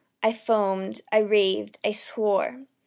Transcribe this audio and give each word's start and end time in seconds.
I 0.23 0.33
foamed 0.33 1.01
I 1.11 1.19
raved 1.19 1.77
I 1.83 1.91
swore! 1.91 2.65